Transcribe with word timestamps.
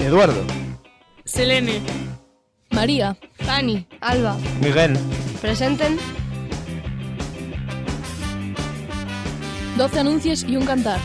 Eduardo. 0.00 0.42
Selene. 1.24 1.80
María. 2.70 3.16
Fanny. 3.44 3.86
Alba. 4.00 4.38
Miguel. 4.60 4.98
Presenten. 5.42 5.98
12 9.76 10.00
anuncios 10.00 10.44
y 10.44 10.56
un 10.56 10.64
cantar. 10.64 10.98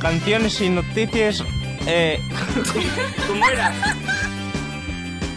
Canciones 0.00 0.60
y 0.60 0.68
noticias. 0.68 1.42
Eh... 1.86 2.18
¿Cómo 3.26 3.48
era? 3.48 3.72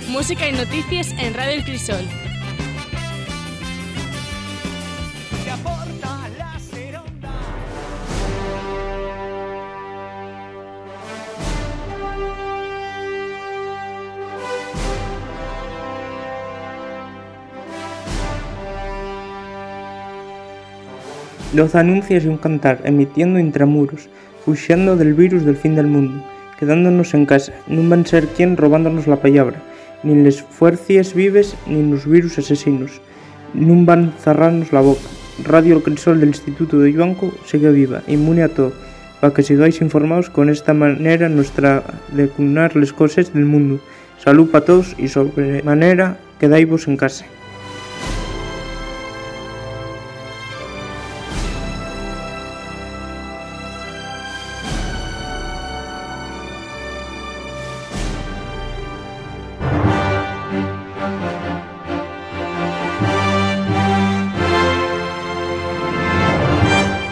Música 0.09 0.49
y 0.49 0.51
noticias 0.51 1.11
en 1.17 1.33
Radio 1.33 1.53
El 1.55 1.63
Crisol. 1.63 2.26
Los 21.53 21.75
anuncios 21.75 22.25
y 22.25 22.27
un 22.27 22.37
cantar 22.37 22.81
emitiendo 22.83 23.39
intramuros, 23.39 24.09
fuxiendo 24.43 24.97
del 24.97 25.13
virus 25.13 25.45
del 25.45 25.55
fin 25.55 25.75
del 25.75 25.87
mundo, 25.87 26.21
quedándonos 26.59 27.13
en 27.13 27.25
casa, 27.25 27.55
non 27.71 27.87
van 27.87 28.03
ser 28.03 28.27
quien 28.35 28.59
robándonos 28.59 29.07
la 29.07 29.23
palabra, 29.23 29.63
nin 30.03 30.27
les 30.27 30.43
fuercies 30.43 31.15
vives 31.15 31.55
nin 31.63 31.87
los 31.87 32.03
virus 32.03 32.35
asesinos, 32.35 32.99
non 33.55 33.87
van 33.87 34.11
cerrarnos 34.19 34.75
la 34.75 34.83
boca. 34.83 35.07
Radio 35.47 35.79
El 35.79 35.83
Crisol 35.87 36.19
del 36.19 36.35
Instituto 36.35 36.83
de 36.83 36.91
Yuanco 36.91 37.31
sigue 37.47 37.71
viva, 37.71 38.03
inmune 38.11 38.43
a 38.43 38.51
todo, 38.51 38.75
para 39.23 39.31
que 39.31 39.39
sigáis 39.43 39.79
informados 39.79 40.27
con 40.27 40.51
esta 40.51 40.75
manera 40.75 41.31
nuestra 41.31 41.83
de 42.11 42.27
cunar 42.27 42.75
les 42.75 42.91
cosas 42.91 43.31
del 43.31 43.47
mundo. 43.47 43.79
Salud 44.19 44.51
para 44.51 44.65
todos 44.65 44.99
y 44.99 45.07
sobre 45.07 45.63
manera 45.63 46.19
quedaivos 46.39 46.91
en 46.91 46.97
casa. 46.97 47.23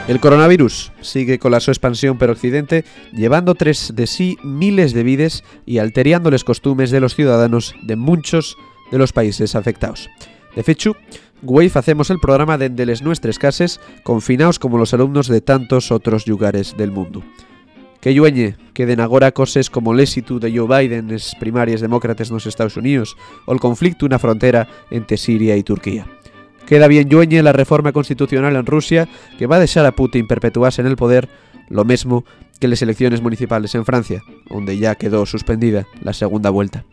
El 0.07 0.19
coronavirus 0.19 0.91
sigue 1.01 1.39
con 1.39 1.51
la 1.51 1.59
su 1.59 1.71
expansión 1.71 2.19
por 2.19 2.29
Occidente, 2.29 2.85
llevando 3.11 3.55
tras 3.55 3.95
de 3.95 4.05
sí 4.05 4.37
miles 4.43 4.93
de 4.93 5.01
vides 5.01 5.43
y 5.65 5.79
alterando 5.79 6.29
los 6.29 6.43
costumes 6.43 6.91
de 6.91 6.99
los 6.99 7.15
ciudadanos 7.15 7.73
de 7.81 7.95
muchos 7.95 8.55
de 8.91 8.99
los 8.99 9.13
países 9.13 9.55
afectados. 9.55 10.07
De 10.55 10.63
hecho, 10.71 10.95
Wave 11.41 11.71
hacemos 11.73 12.11
el 12.11 12.19
programa 12.19 12.59
desde 12.59 12.85
les 12.85 13.01
nuestras 13.01 13.39
casas, 13.39 13.81
confinados 14.03 14.59
como 14.59 14.77
los 14.77 14.93
alumnos 14.93 15.27
de 15.27 15.41
tantos 15.41 15.91
otros 15.91 16.27
lugares 16.27 16.77
del 16.77 16.91
mundo. 16.91 17.23
Que 17.99 18.13
llueñe 18.13 18.57
queden 18.73 18.99
agora 18.99 19.31
cosas 19.31 19.71
como 19.71 19.91
el 19.91 20.01
éxito 20.01 20.37
de 20.37 20.55
Joe 20.55 20.67
Biden 20.67 21.05
en 21.05 21.13
las 21.13 21.33
primarias 21.39 21.81
demócratas 21.81 22.29
nos 22.29 22.45
Estados 22.45 22.77
Unidos 22.77 23.17
o 23.47 23.53
el 23.53 23.59
conflicto 23.59 24.05
una 24.05 24.19
frontera 24.19 24.67
entre 24.91 25.17
Siria 25.17 25.57
y 25.57 25.63
Turquía. 25.63 26.05
Queda 26.65 26.87
bien 26.87 27.09
llueñe 27.09 27.43
la 27.43 27.53
reforma 27.53 27.91
constitucional 27.91 28.55
en 28.55 28.65
Rusia 28.65 29.07
que 29.37 29.47
va 29.47 29.57
a 29.57 29.59
dejar 29.59 29.85
a 29.85 29.91
Putin 29.91 30.27
perpetuarse 30.27 30.81
en 30.81 30.87
el 30.87 30.95
poder, 30.95 31.29
lo 31.69 31.85
mismo 31.85 32.25
que 32.59 32.67
las 32.67 32.81
elecciones 32.81 33.21
municipales 33.21 33.75
en 33.75 33.85
Francia, 33.85 34.21
donde 34.49 34.77
ya 34.77 34.95
quedó 34.95 35.25
suspendida 35.25 35.85
la 36.01 36.13
segunda 36.13 36.49
vuelta. 36.49 36.85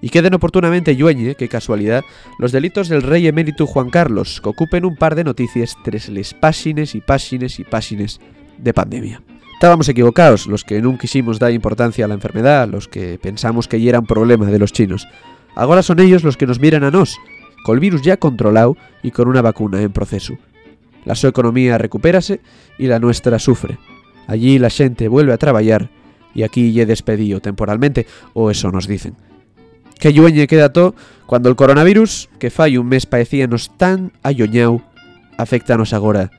Y 0.00 0.10
queden 0.10 0.34
oportunamente 0.34 0.94
llueñe, 0.94 1.34
qué 1.34 1.48
casualidad, 1.48 2.04
los 2.38 2.52
delitos 2.52 2.88
del 2.88 3.02
rey 3.02 3.26
emérito 3.26 3.66
Juan 3.66 3.90
Carlos, 3.90 4.40
que 4.40 4.48
ocupen 4.48 4.84
un 4.84 4.96
par 4.96 5.16
de 5.16 5.24
noticias 5.24 5.76
tres 5.82 6.08
les 6.08 6.34
págines 6.34 6.94
y 6.94 7.00
págines 7.00 7.58
y 7.58 7.64
págines 7.64 8.20
de 8.58 8.72
pandemia. 8.72 9.22
Estábamos 9.54 9.88
equivocados, 9.88 10.46
los 10.46 10.62
que 10.62 10.80
nunca 10.80 11.00
quisimos 11.00 11.40
dar 11.40 11.50
importancia 11.50 12.04
a 12.04 12.08
la 12.08 12.14
enfermedad, 12.14 12.68
los 12.68 12.86
que 12.86 13.18
pensamos 13.20 13.66
que 13.66 13.80
ya 13.80 13.88
era 13.88 13.98
un 13.98 14.06
problema 14.06 14.46
de 14.46 14.60
los 14.60 14.72
chinos. 14.72 15.08
Ahora 15.56 15.82
son 15.82 15.98
ellos 15.98 16.22
los 16.22 16.36
que 16.36 16.46
nos 16.46 16.60
miran 16.60 16.84
a 16.84 16.92
nos, 16.92 17.18
con 17.64 17.76
el 17.76 17.80
virus 17.80 18.02
ya 18.02 18.16
controlado 18.16 18.76
y 19.02 19.10
con 19.10 19.28
una 19.28 19.42
vacuna 19.42 19.80
en 19.82 19.92
proceso. 19.92 20.38
La 21.04 21.14
su 21.14 21.26
economía 21.26 21.78
recupérase 21.78 22.40
y 22.78 22.86
la 22.86 22.98
nuestra 22.98 23.38
sufre. 23.38 23.78
Allí 24.26 24.58
la 24.58 24.70
gente 24.70 25.08
vuelve 25.08 25.32
a 25.32 25.38
trabajar 25.38 25.88
y 26.34 26.42
aquí 26.42 26.72
ye 26.72 26.86
despedido 26.86 27.40
temporalmente, 27.40 28.06
o 28.34 28.50
eso 28.50 28.70
nos 28.70 28.86
dicen. 28.86 29.16
Que 29.98 30.12
llueñe 30.12 30.46
queda 30.46 30.72
todo 30.72 30.94
cuando 31.26 31.48
el 31.48 31.56
coronavirus, 31.56 32.28
que 32.38 32.50
fai 32.50 32.76
un 32.76 32.86
mes 32.86 33.06
paecíanos 33.06 33.72
tan 33.76 34.12
ayoñau, 34.22 34.82
afectanos 35.36 35.92
agora 35.92 36.30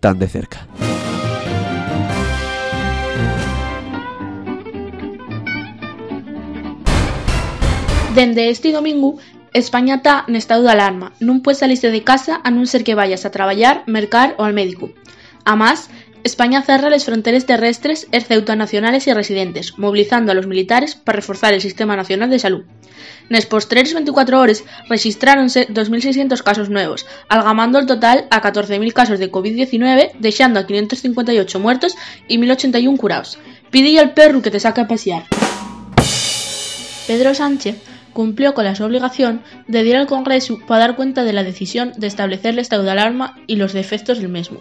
tan 0.00 0.18
de 0.18 0.28
cerca. 0.28 0.66
Dende 8.14 8.50
este 8.50 8.72
domingo, 8.72 9.18
España 9.58 9.96
está 9.96 10.24
en 10.28 10.36
estado 10.36 10.62
de 10.62 10.70
alarma. 10.70 11.12
Non 11.18 11.42
puedes 11.42 11.60
salirse 11.60 11.90
de 11.90 12.06
casa 12.06 12.38
a 12.46 12.48
non 12.54 12.70
ser 12.70 12.86
que 12.86 12.94
vayas 12.94 13.26
a 13.26 13.34
traballar, 13.34 13.82
mercar 13.90 14.38
ou 14.38 14.46
al 14.46 14.54
médico. 14.54 14.94
Además, 15.42 15.90
España 16.24 16.62
cerra 16.62 16.90
les 16.90 17.04
fronteras 17.04 17.46
terrestres 17.46 18.06
excepto 18.12 18.52
a 18.52 18.56
nacionales 18.56 19.06
y 19.06 19.12
residentes, 19.12 19.78
movilizando 19.78 20.30
a 20.30 20.34
los 20.34 20.46
militares 20.46 20.94
para 20.94 21.16
reforzar 21.16 21.54
el 21.54 21.60
Sistema 21.60 21.96
Nacional 21.96 22.30
de 22.30 22.38
Salud. 22.38 22.64
Nes 23.30 23.46
posteriores 23.46 23.94
24 23.94 24.40
horas 24.40 24.64
registráronse 24.88 25.68
2.600 25.68 26.42
casos 26.42 26.70
nuevos, 26.70 27.06
algamando 27.28 27.78
el 27.78 27.86
total 27.86 28.26
a 28.30 28.42
14.000 28.42 28.92
casos 28.92 29.18
de 29.18 29.30
COVID-19, 29.30 30.18
dejando 30.18 30.60
a 30.60 30.66
558 30.66 31.60
muertos 31.60 31.94
y 32.26 32.38
1.081 32.38 32.96
curados. 32.96 33.38
Pide 33.70 33.98
al 33.98 34.14
perro 34.14 34.42
que 34.42 34.50
te 34.50 34.60
saque 34.60 34.82
a 34.82 34.88
pasear. 34.88 35.24
Pedro 37.06 37.34
Sánchez 37.34 37.76
cumplió 38.18 38.52
con 38.52 38.64
la 38.64 38.72
obligación 38.72 39.42
de 39.68 39.84
ir 39.84 39.94
al 39.94 40.08
Congreso 40.08 40.58
para 40.66 40.80
dar 40.80 40.96
cuenta 40.96 41.22
de 41.22 41.32
la 41.32 41.44
decisión 41.44 41.92
de 41.96 42.08
establecer 42.08 42.54
el 42.54 42.58
estado 42.58 42.82
de 42.82 42.90
alarma 42.90 43.36
y 43.46 43.54
los 43.54 43.74
defectos 43.74 44.18
del 44.18 44.28
mismo. 44.28 44.58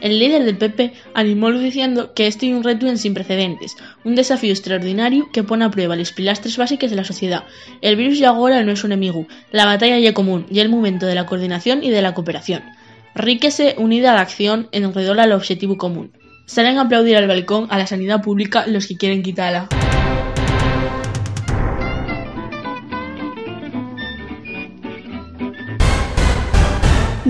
El 0.00 0.20
líder 0.20 0.44
del 0.44 0.56
PP 0.56 0.92
animólo 1.12 1.58
diciendo 1.58 2.14
que 2.14 2.28
este 2.28 2.48
es 2.48 2.54
un 2.54 2.62
reto 2.62 2.86
sin 2.96 3.12
precedentes, 3.12 3.74
un 4.04 4.14
desafío 4.14 4.52
extraordinario 4.52 5.28
que 5.32 5.42
pone 5.42 5.64
a 5.64 5.72
prueba 5.72 5.96
los 5.96 6.12
pilastres 6.12 6.56
básicos 6.56 6.90
de 6.90 6.94
la 6.94 7.02
sociedad. 7.02 7.42
El 7.82 7.96
virus 7.96 8.16
ya 8.20 8.28
ahora 8.28 8.62
no 8.62 8.70
es 8.70 8.84
un 8.84 8.92
enemigo, 8.92 9.26
la 9.50 9.66
batalla 9.66 9.98
ya 9.98 10.14
común 10.14 10.46
y 10.48 10.60
el 10.60 10.68
momento 10.68 11.06
de 11.06 11.16
la 11.16 11.26
coordinación 11.26 11.82
y 11.82 11.90
de 11.90 12.02
la 12.02 12.14
cooperación. 12.14 12.62
Ríquese 13.16 13.74
unida 13.76 14.12
a 14.12 14.14
la 14.14 14.20
acción 14.20 14.68
en 14.70 14.84
alrededor 14.84 15.18
al 15.18 15.32
objetivo 15.32 15.78
común. 15.78 16.12
Salen 16.46 16.78
a 16.78 16.82
aplaudir 16.82 17.16
al 17.16 17.26
balcón 17.26 17.66
a 17.70 17.78
la 17.78 17.88
sanidad 17.88 18.22
pública 18.22 18.68
los 18.68 18.86
que 18.86 18.96
quieren 18.96 19.24
quitarla. 19.24 19.68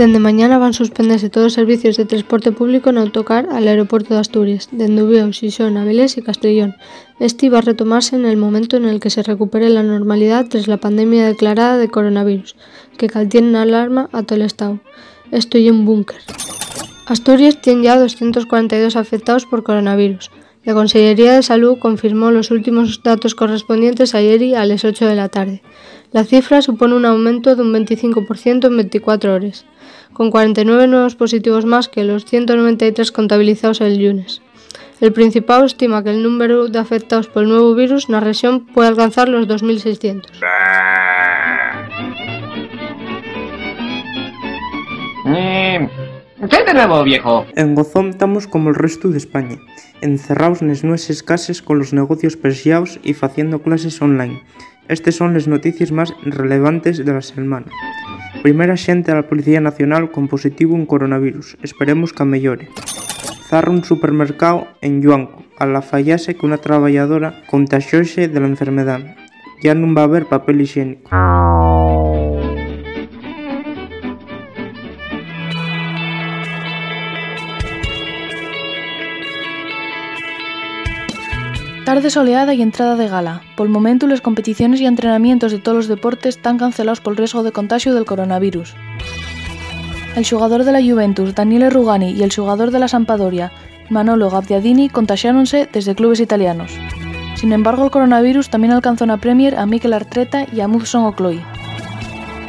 Dende 0.00 0.18
mañana 0.18 0.56
van 0.56 0.72
suspenderse 0.72 1.28
todos 1.28 1.48
os 1.48 1.52
servicios 1.60 1.98
de 1.98 2.06
transporte 2.06 2.52
público 2.52 2.90
no 2.90 3.02
autocar 3.02 3.46
al 3.52 3.68
aeropuerto 3.68 4.14
de 4.14 4.20
Asturias, 4.20 4.70
dende 4.72 5.02
Ubiao, 5.02 5.30
Xixón, 5.30 5.76
Avilés 5.76 6.16
y 6.16 6.22
Castellón. 6.22 6.72
Este 7.18 7.50
va 7.50 7.58
a 7.58 7.68
retomarse 7.70 8.16
en 8.16 8.24
el 8.24 8.38
momento 8.38 8.78
en 8.78 8.86
el 8.86 8.98
que 8.98 9.10
se 9.10 9.22
recupere 9.22 9.68
la 9.68 9.82
normalidad 9.82 10.46
tras 10.48 10.68
la 10.68 10.78
pandemia 10.78 11.26
declarada 11.26 11.76
de 11.76 11.90
coronavirus, 11.90 12.56
que 12.96 13.08
caltiene 13.08 13.58
alarma 13.58 14.08
a 14.10 14.22
todo 14.22 14.36
el 14.36 14.46
estado. 14.46 14.80
Esto 15.32 15.58
y 15.58 15.68
un 15.68 15.84
búnker. 15.84 16.22
Asturias 17.04 17.60
tiene 17.60 17.82
ya 17.82 17.98
242 17.98 18.96
afectados 18.96 19.44
por 19.44 19.64
coronavirus. 19.64 20.30
La 20.64 20.72
Consellería 20.72 21.34
de 21.34 21.42
Salud 21.42 21.78
confirmó 21.78 22.30
los 22.30 22.50
últimos 22.50 23.02
datos 23.02 23.34
correspondientes 23.34 24.14
ayer 24.14 24.40
y 24.40 24.54
a 24.54 24.64
las 24.64 24.82
8 24.82 25.04
de 25.04 25.14
la 25.14 25.28
tarde. 25.28 25.60
La 26.10 26.24
cifra 26.24 26.62
supone 26.62 26.94
un 26.94 27.04
aumento 27.04 27.54
de 27.54 27.60
un 27.60 27.72
25% 27.74 28.66
en 28.66 28.76
24 28.76 29.34
horas, 29.34 29.66
con 30.12 30.30
49 30.30 30.86
nuevos 30.86 31.14
positivos 31.14 31.64
más 31.64 31.88
que 31.88 32.04
los 32.04 32.24
193 32.24 33.12
contabilizados 33.12 33.80
el 33.80 34.02
lunes. 34.02 34.42
El 35.00 35.12
Principado 35.12 35.64
estima 35.64 36.04
que 36.04 36.10
el 36.10 36.22
número 36.22 36.68
de 36.68 36.78
afectados 36.78 37.26
por 37.26 37.44
el 37.44 37.48
nuevo 37.48 37.74
virus 37.74 38.08
en 38.08 38.12
la 38.12 38.20
región 38.20 38.66
puede 38.66 38.88
alcanzar 38.88 39.28
los 39.28 39.48
2.600. 39.48 40.26
¿Qué 46.48 46.64
de 46.64 46.74
nuevo, 46.74 47.02
viejo? 47.04 47.46
En 47.54 47.74
Gozón 47.74 48.10
estamos 48.10 48.46
como 48.46 48.70
el 48.70 48.74
resto 48.74 49.08
de 49.08 49.18
España, 49.18 49.58
encerrados 50.00 50.62
nes 50.62 50.84
nuestras 50.84 51.22
casas 51.22 51.62
con 51.62 51.78
los 51.78 51.92
negocios 51.92 52.36
persiados 52.36 52.98
y 53.04 53.14
haciendo 53.14 53.62
clases 53.62 54.00
online. 54.00 54.42
Estas 54.88 55.14
son 55.14 55.34
las 55.34 55.46
noticias 55.46 55.92
más 55.92 56.12
relevantes 56.24 57.04
de 57.04 57.12
la 57.12 57.22
semana. 57.22 57.66
Primeira 58.40 58.72
xente 58.80 59.12
da 59.12 59.28
Policía 59.28 59.60
Nacional 59.60 60.08
con 60.08 60.24
positivo 60.24 60.72
en 60.72 60.88
coronavirus. 60.88 61.60
Esperemos 61.60 62.16
que 62.16 62.24
mellore. 62.24 62.72
Zarra 63.52 63.68
un 63.68 63.84
supermercado 63.84 64.64
en 64.80 65.04
Yuanco. 65.04 65.44
Alafallase 65.60 66.32
que 66.32 66.48
unha 66.48 66.56
traballadora 66.56 67.44
contaxoxe 67.52 68.32
de 68.32 68.40
la. 68.40 69.12
Ya 69.60 69.76
non 69.76 69.92
va 69.92 70.02
a 70.02 70.08
haber 70.08 70.24
papel 70.24 70.64
higiénico. 70.64 71.12
Tarde 81.90 82.10
soleada 82.10 82.54
y 82.54 82.62
entrada 82.62 82.94
de 82.94 83.08
gala. 83.08 83.42
Por 83.56 83.66
el 83.66 83.72
momento, 83.72 84.06
las 84.06 84.20
competiciones 84.20 84.80
y 84.80 84.86
entrenamientos 84.86 85.50
de 85.50 85.58
todos 85.58 85.76
los 85.76 85.88
deportes 85.88 86.36
están 86.36 86.56
cancelados 86.56 87.00
por 87.00 87.18
riesgo 87.18 87.42
de 87.42 87.50
contagio 87.50 87.96
del 87.96 88.04
coronavirus. 88.04 88.76
El 90.14 90.24
jugador 90.24 90.62
de 90.62 90.70
la 90.70 90.80
Juventus, 90.80 91.34
Daniele 91.34 91.68
Rugani, 91.68 92.12
y 92.12 92.22
el 92.22 92.32
jugador 92.32 92.70
de 92.70 92.78
la 92.78 92.86
Sampadoria, 92.86 93.50
Manolo 93.88 94.30
Gabbiadini, 94.30 94.88
contagiáronse 94.88 95.68
desde 95.72 95.96
clubes 95.96 96.20
italianos. 96.20 96.70
Sin 97.34 97.52
embargo, 97.52 97.86
el 97.86 97.90
coronavirus 97.90 98.50
también 98.50 98.72
alcanzó 98.72 99.02
en 99.02 99.10
la 99.10 99.16
Premier 99.16 99.56
a 99.56 99.66
Mikel 99.66 99.92
Arteta 99.92 100.46
y 100.52 100.60
a 100.60 100.68
Mudson 100.68 101.02
O'Cloy. 101.06 101.42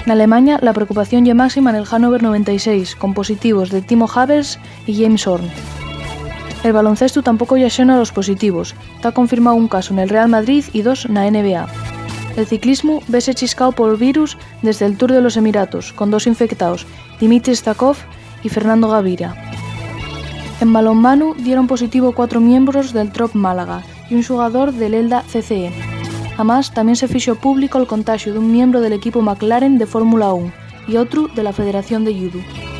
En 0.05 0.11
Alemania, 0.11 0.59
la 0.61 0.73
preocupación 0.73 1.25
ya 1.25 1.33
máxima 1.33 1.71
en 1.71 1.77
el 1.77 1.85
Hannover 1.85 2.21
96, 2.21 2.95
con 2.95 3.15
positivos 3.15 3.71
de 3.71 3.81
Timo 3.81 4.07
Havers 4.07 4.59
y 4.85 5.01
James 5.01 5.25
Horn. 5.25 5.49
El 6.63 6.74
baloncesto 6.74 7.24
tampoco 7.24 7.58
ya 7.58 7.68
a 7.68 7.98
los 7.98 8.12
positivos. 8.12 8.75
Está 8.96 9.12
confirmado 9.12 9.56
un 9.56 9.68
caso 9.68 9.94
en 9.94 10.00
el 10.00 10.10
Real 10.10 10.30
Madrid 10.30 10.63
y 10.74 10.84
dos 10.84 11.06
en 11.06 11.16
la 11.16 11.30
NBA. 11.30 11.68
El 12.38 12.46
ciclismo 12.46 13.02
vese 13.08 13.34
chiscado 13.34 13.72
por 13.72 13.98
virus 13.98 14.38
desde 14.62 14.86
el 14.86 14.96
Tour 14.96 15.12
de 15.12 15.22
los 15.22 15.38
Emiratos, 15.38 15.92
con 15.92 16.12
dos 16.12 16.28
infectados, 16.28 16.86
Dimitri 17.19 17.56
Stakov 17.56 17.98
y 18.44 18.50
Fernando 18.50 18.90
Gaviria. 18.90 19.36
En 20.62 20.72
balonmano 20.72 21.34
dieron 21.34 21.66
positivo 21.66 22.13
cuatro 22.13 22.40
miembros 22.40 22.94
del 22.94 23.12
Trop 23.12 23.34
Málaga 23.34 23.81
y 24.10 24.16
un 24.16 24.24
jugador 24.24 24.72
del 24.72 24.94
Elda 24.94 25.24
CCE. 25.24 25.72
Además, 26.36 26.72
también 26.74 26.96
se 26.96 27.08
fichó 27.08 27.36
público 27.36 27.80
el 27.80 27.88
contagio 27.88 28.34
de 28.34 28.40
un 28.40 28.52
miembro 28.52 28.81
del 28.81 28.94
equipo 28.94 29.22
McLaren 29.22 29.80
de 29.80 29.88
Fórmula 29.88 30.31
1 30.34 30.52
y 30.88 30.98
otro 30.98 31.28
de 31.28 31.44
la 31.44 31.54
Federación 31.54 32.06
de 32.06 32.13
Judo. 32.13 32.70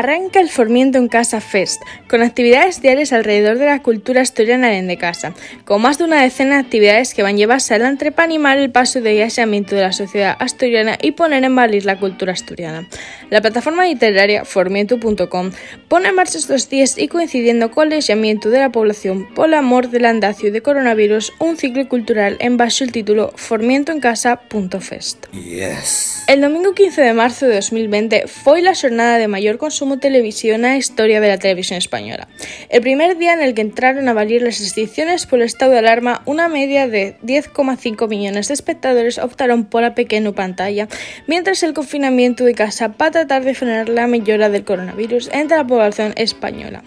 Arranca 0.00 0.40
el 0.40 0.48
Formiento 0.48 0.96
en 0.96 1.08
Casa 1.08 1.42
Fest, 1.42 1.82
con 2.08 2.22
actividades 2.22 2.80
diarias 2.80 3.12
alrededor 3.12 3.58
de 3.58 3.66
la 3.66 3.82
cultura 3.82 4.22
asturiana 4.22 4.70
de 4.70 4.96
casa, 4.96 5.34
con 5.66 5.82
más 5.82 5.98
de 5.98 6.04
una 6.04 6.22
decena 6.22 6.54
de 6.54 6.62
actividades 6.62 7.12
que 7.12 7.22
van 7.22 7.34
a 7.34 7.36
llevarse 7.36 7.74
adelante 7.74 8.10
para 8.10 8.24
animar 8.24 8.56
el 8.56 8.70
paso 8.70 9.02
de 9.02 9.12
guiamiento 9.12 9.76
de 9.76 9.82
la 9.82 9.92
sociedad 9.92 10.38
asturiana 10.38 10.96
y 11.02 11.12
poner 11.12 11.44
en 11.44 11.54
valor 11.54 11.84
la 11.84 11.98
cultura 11.98 12.32
asturiana. 12.32 12.88
La 13.28 13.42
plataforma 13.42 13.84
literaria 13.84 14.46
formiento.com 14.46 15.50
pone 15.88 16.08
en 16.08 16.14
marcha 16.14 16.38
estos 16.38 16.70
días 16.70 16.96
y 16.96 17.08
coincidiendo 17.08 17.70
con 17.70 17.92
el 17.92 18.02
guiamiento 18.02 18.48
de 18.48 18.60
la 18.60 18.72
población 18.72 19.28
por 19.34 19.48
el 19.48 19.54
amor 19.54 19.90
del 19.90 20.06
andacio 20.06 20.50
de 20.50 20.62
coronavirus, 20.62 21.34
un 21.40 21.58
ciclo 21.58 21.86
cultural 21.90 22.38
en 22.40 22.56
bajo 22.56 22.84
el 22.84 22.90
título 22.90 23.34
formientoencasa.fest. 23.36 25.26
Yes. 25.34 26.24
El 26.26 26.40
domingo 26.40 26.72
15 26.72 27.02
de 27.02 27.12
marzo 27.12 27.46
de 27.46 27.56
2020 27.56 28.28
fue 28.28 28.62
la 28.62 28.74
jornada 28.74 29.18
de 29.18 29.28
mayor 29.28 29.58
consumo 29.58 29.89
televisión 29.98 30.64
a 30.64 30.76
historia 30.76 31.20
de 31.20 31.28
la 31.28 31.38
televisión 31.38 31.78
española. 31.78 32.28
El 32.68 32.80
primer 32.80 33.18
día 33.18 33.34
en 33.34 33.40
el 33.40 33.54
que 33.54 33.62
entraron 33.62 34.08
a 34.08 34.12
valer 34.12 34.42
las 34.42 34.58
restricciones 34.58 35.26
por 35.26 35.40
el 35.40 35.46
estado 35.46 35.72
de 35.72 35.78
alarma, 35.78 36.22
una 36.24 36.48
media 36.48 36.88
de 36.88 37.16
10,5 37.22 38.08
millones 38.08 38.48
de 38.48 38.54
espectadores 38.54 39.18
optaron 39.18 39.64
por 39.64 39.82
la 39.82 39.94
pequeña 39.94 40.32
pantalla, 40.32 40.88
mientras 41.26 41.62
el 41.62 41.74
confinamiento 41.74 42.44
de 42.44 42.54
casa 42.54 42.92
para 42.92 43.10
tratar 43.10 43.44
de 43.44 43.54
frenar 43.54 43.88
la 43.88 44.06
mejora 44.06 44.48
del 44.48 44.64
coronavirus 44.64 45.30
entre 45.32 45.56
la 45.56 45.66
población 45.66 46.12
española. 46.16 46.82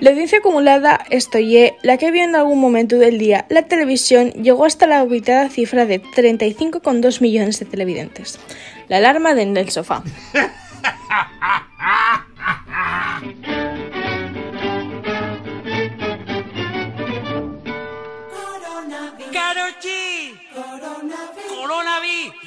La 0.00 0.10
audiencia 0.10 0.38
acumulada, 0.38 1.04
estoy 1.10 1.72
la 1.82 1.98
que 1.98 2.10
vio 2.10 2.24
en 2.24 2.34
algún 2.34 2.58
momento 2.58 2.96
del 2.96 3.18
día 3.18 3.44
la 3.50 3.62
televisión, 3.62 4.30
llegó 4.30 4.64
hasta 4.64 4.86
la 4.86 5.00
habitada 5.00 5.50
cifra 5.50 5.84
de 5.84 6.00
35,2 6.02 7.20
millones 7.20 7.58
de 7.58 7.66
televidentes. 7.66 8.38
La 8.88 8.96
alarma 8.96 9.34
de 9.34 9.42
en 9.42 9.56
el 9.56 9.68
sofá. 9.68 10.02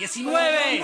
19. 0.04 0.84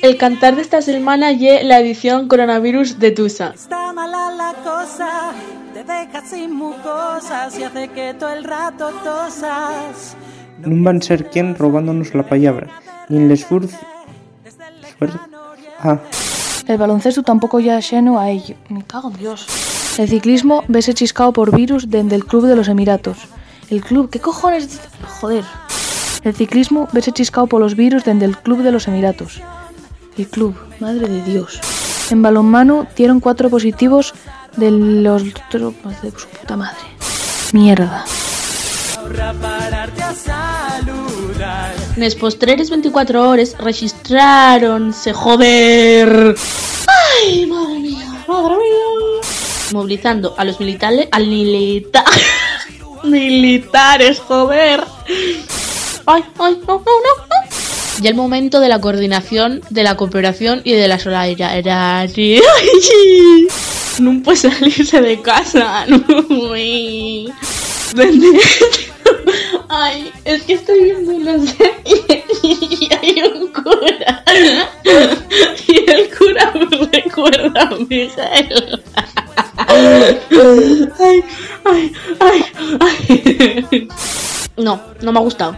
El 0.00 0.16
cantar 0.16 0.54
de 0.54 0.62
esta 0.62 0.80
semana 0.80 1.32
y 1.32 1.64
la 1.64 1.80
edición 1.80 2.28
Coronavirus 2.28 3.00
de 3.00 3.10
Tusa. 3.10 3.52
Está 3.52 3.92
mala 3.92 4.30
la 4.30 4.54
cosa, 4.62 5.32
te 5.72 5.82
deja 5.82 6.24
sin 6.24 6.52
mucosas 6.52 7.58
y 7.58 7.64
hace 7.64 7.88
que 7.88 8.14
todo 8.14 8.32
el 8.32 8.44
rato 8.44 8.90
tosas. 9.02 10.16
No 10.60 10.84
van 10.84 10.98
a 10.98 11.02
ser 11.02 11.28
quien 11.30 11.56
robándonos 11.56 12.14
la 12.14 12.22
palabra, 12.22 12.80
ni 13.08 13.24
el 13.24 13.32
esfuerzo. 13.32 13.76
Ah. 15.80 15.98
El 16.68 16.78
baloncesto 16.78 17.24
tampoco 17.24 17.58
ya 17.58 17.80
lleno 17.80 18.20
a 18.20 18.30
ello. 18.30 18.54
Me 18.68 18.84
cago 18.84 19.10
en 19.10 19.16
Dios. 19.16 19.48
El 19.98 20.08
ciclismo 20.08 20.62
vese 20.68 20.94
chiscado 20.94 21.32
por 21.32 21.52
virus 21.56 21.90
desde 21.90 22.14
el 22.14 22.24
Club 22.24 22.46
de 22.46 22.54
los 22.54 22.68
Emiratos. 22.68 23.18
El 23.68 23.82
club, 23.82 24.10
¿qué 24.10 24.20
cojones? 24.20 24.80
Joder. 25.20 25.44
El 26.24 26.34
ciclismo 26.34 26.88
vese 26.92 27.12
chiscado 27.12 27.46
por 27.46 27.60
los 27.60 27.76
virus 27.76 28.04
desde 28.04 28.24
el 28.24 28.38
Club 28.38 28.62
de 28.62 28.72
los 28.72 28.88
Emiratos. 28.88 29.42
El 30.16 30.26
club, 30.26 30.56
madre 30.80 31.06
de 31.06 31.22
Dios. 31.22 31.60
En 32.10 32.22
balonmano 32.22 32.86
dieron 32.96 33.20
cuatro 33.20 33.50
positivos 33.50 34.14
de 34.56 34.70
los 34.70 35.22
tropas 35.50 36.00
de 36.02 36.10
su 36.12 36.26
puta 36.28 36.56
madre. 36.56 36.78
Mierda. 37.52 38.04
En 41.96 42.02
los 42.02 42.14
postreres 42.14 42.70
24 42.70 43.28
horas 43.28 43.54
registraronse, 43.58 45.12
joder. 45.12 46.34
¡Ay, 47.26 47.46
madre 47.46 47.78
mía! 47.80 48.24
¡Madre 48.26 48.56
mía! 48.56 49.20
Movilizando 49.72 50.34
a 50.38 50.44
los 50.44 50.58
militares. 50.58 51.08
Al 51.10 51.26
milita 51.26 52.02
militares, 53.04 54.20
joder. 54.20 54.84
¡Ay, 56.06 56.24
ay, 56.38 56.60
no, 56.66 56.74
no, 56.74 56.82
no! 56.84 58.02
Y 58.02 58.06
el 58.08 58.14
momento 58.14 58.60
de 58.60 58.68
la 58.68 58.80
coordinación, 58.80 59.62
de 59.70 59.82
la 59.82 59.96
cooperación 59.96 60.60
y 60.64 60.72
de 60.72 60.88
la 60.88 60.98
solidaridad. 60.98 62.10
No 64.00 64.20
puede 64.24 64.36
salirse 64.36 65.00
de 65.00 65.22
casa. 65.22 65.86
No. 65.86 66.02
Ay, 69.68 70.10
es 70.24 70.42
que 70.42 70.54
estoy 70.54 70.82
viendo 70.82 71.12
la 71.20 71.38
serie 71.46 72.24
y 72.42 72.88
hay 72.92 73.22
un 73.22 73.52
cura. 73.52 74.24
Y 75.68 75.90
el 75.90 76.10
cura 76.16 76.52
me 76.54 76.88
recuerda 76.88 77.62
a 77.62 77.76
Miguel. 77.88 78.82
Ay, 79.66 80.18
ay, 81.00 81.24
ay, 82.20 83.66
ay. 83.70 83.88
No, 84.56 84.80
no 85.00 85.12
me 85.12 85.18
ha 85.18 85.22
gustado. 85.22 85.56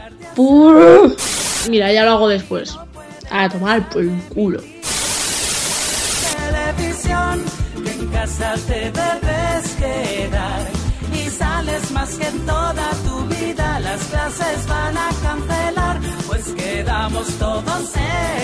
Mira, 1.69 1.93
ya 1.93 2.05
lo 2.05 2.13
hago 2.13 2.29
después. 2.29 2.77
A 3.31 3.49
tomar 3.49 3.89
por 3.89 4.03
el 4.03 4.21
culo. 4.35 4.61
Televisión, 6.77 7.43
en 7.85 8.07
casa 8.09 8.55
te 8.67 8.93
debes 8.93 9.71
quedar 9.79 10.61
y 11.13 11.31
sales 11.31 11.91
más 11.91 12.11
que 12.11 12.27
toda 12.47 12.91
tu 13.05 13.27
vida. 13.35 13.81
Las 13.81 14.05
clases 14.05 14.67
van 14.69 14.97
a 14.97 15.09
cancelar, 15.23 16.01
pues 16.27 16.45
quedamos 16.53 17.27
todos 17.39 17.93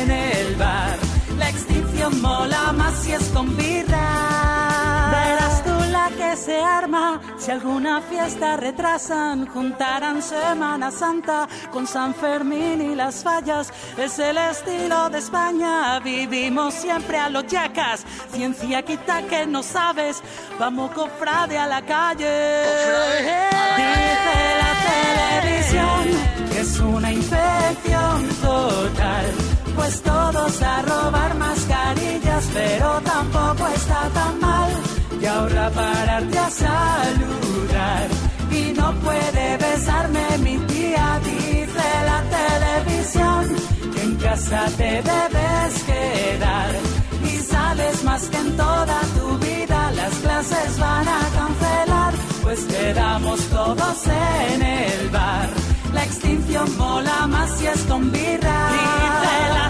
en 0.01 0.11
el 0.11 0.57
bar. 0.57 0.99
La 1.39 1.51
extinción 1.51 2.21
mola 2.21 2.73
más 2.73 2.95
si 3.03 3.13
es 3.13 3.25
con 3.35 3.57
birra. 3.57 3.92
Si 7.38 7.50
alguna 7.50 8.00
fiesta 8.00 8.57
retrasan. 8.57 9.47
Juntarán 9.47 10.23
Semana 10.23 10.90
Santa 10.90 11.49
con 11.73 11.87
San 11.87 12.14
Fermín 12.14 12.81
y 12.81 12.95
las 12.95 13.23
fallas. 13.23 13.73
Es 13.97 14.19
el 14.19 14.38
estilo 14.38 15.11
de 15.11 15.19
España. 15.19 15.99
Vivimos 16.00 16.75
siempre 16.75 17.19
a 17.19 17.28
los 17.28 17.47
yacas. 17.47 18.04
Ciencia 18.33 18.83
quita 18.83 19.23
que 19.23 19.47
no 19.47 19.62
sabes. 19.62 20.23
Vamos 20.59 20.90
cofrade 20.92 21.59
a 21.59 21.66
la 21.66 21.83
calle. 21.83 22.64
Dice 23.76 24.42
la 24.62 24.73
televisión 24.90 26.50
que 26.50 26.61
es 26.61 26.81
una 26.81 27.12
infección 27.12 28.28
total. 28.40 29.26
Pues 29.75 30.02
todos 30.02 30.62
a 30.62 30.83
robar 30.83 31.35
mascarillas, 31.35 32.45
pero 32.52 33.00
tampoco 33.04 33.66
está 33.69 34.09
tan 34.11 34.40
mal. 34.40 34.71
Y 35.33 35.35
ahora 35.35 35.71
pararte 35.71 36.39
a 36.39 36.51
saludar. 36.51 38.09
Y 38.51 38.73
no 38.75 38.93
puede 39.01 39.57
besarme 39.57 40.39
mi 40.39 40.59
tía, 40.67 41.21
dice 41.25 41.89
la 42.11 42.23
televisión 42.37 42.53
televisión, 42.83 43.57
en 44.03 44.17
casa 44.17 44.67
te 44.77 45.03
debes 45.11 45.73
quedar. 45.91 46.71
Y 47.25 47.37
sales 47.39 48.05
más 48.05 48.23
que 48.29 48.37
en 48.37 48.57
toda 48.59 49.01
tu 49.17 49.39
vida, 49.39 49.91
las 49.93 50.15
clases 50.17 50.79
van 50.79 51.09
a 51.09 51.21
cancelar, 51.39 52.15
pues 52.43 52.61
quedamos 52.65 53.41
todos 53.49 54.07
en 54.07 54.62
el 54.62 55.09
bar. 55.11 55.49
La 55.95 56.05
extinción 56.05 56.77
mola 56.77 57.27
más 57.27 57.51
si 57.59 57.67
es 57.67 57.81
con 57.85 58.12
birra. 58.12 58.59
Dice 58.73 59.35
la 59.59 59.67